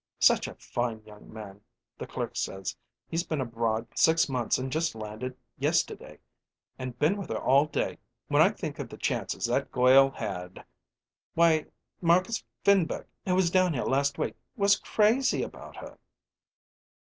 [0.17, 1.61] Such a fine young man,
[1.99, 2.75] the clerk says;
[3.07, 6.17] he's been abroad six months and just landed yesterday
[6.79, 7.99] and been with her all day.
[8.27, 10.65] When I think of the chances that goil had.
[11.35, 11.67] Why,
[12.01, 15.99] Marcus Finberg, who was down here last week, was crazy about her!"